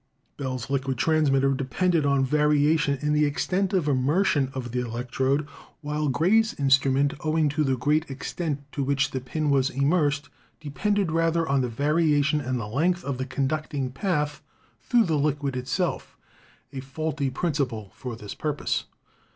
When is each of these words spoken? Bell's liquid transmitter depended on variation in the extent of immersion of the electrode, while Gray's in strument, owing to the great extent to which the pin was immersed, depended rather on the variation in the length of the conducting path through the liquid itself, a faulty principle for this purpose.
Bell's 0.35 0.67
liquid 0.67 0.97
transmitter 0.97 1.53
depended 1.53 2.07
on 2.07 2.25
variation 2.25 2.97
in 3.03 3.13
the 3.13 3.23
extent 3.25 3.71
of 3.71 3.87
immersion 3.87 4.49
of 4.55 4.71
the 4.71 4.79
electrode, 4.79 5.47
while 5.81 6.07
Gray's 6.09 6.53
in 6.53 6.69
strument, 6.69 7.13
owing 7.23 7.49
to 7.49 7.63
the 7.63 7.77
great 7.77 8.09
extent 8.09 8.61
to 8.71 8.83
which 8.83 9.11
the 9.11 9.21
pin 9.21 9.51
was 9.51 9.69
immersed, 9.69 10.27
depended 10.59 11.11
rather 11.11 11.47
on 11.47 11.61
the 11.61 11.69
variation 11.69 12.41
in 12.41 12.57
the 12.57 12.67
length 12.67 13.03
of 13.03 13.19
the 13.19 13.27
conducting 13.27 13.91
path 13.91 14.41
through 14.81 15.03
the 15.03 15.19
liquid 15.19 15.55
itself, 15.55 16.17
a 16.73 16.79
faulty 16.79 17.29
principle 17.29 17.91
for 17.93 18.15
this 18.15 18.33
purpose. 18.33 18.85